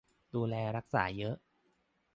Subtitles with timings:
[0.35, 1.35] -ดูแลรักษาเยอะ